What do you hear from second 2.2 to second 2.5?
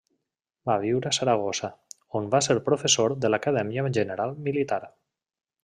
on va